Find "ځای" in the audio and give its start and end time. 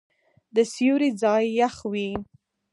1.21-1.43